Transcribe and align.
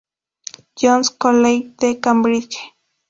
John's 0.75 1.11
College 1.11 1.75
de 1.79 1.99
Cambridge. 1.99 2.57